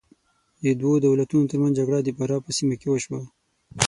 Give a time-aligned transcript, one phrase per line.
[0.63, 3.21] د دوو دولتونو تر منځ جګړه د فراه په سیمه کې وشوه.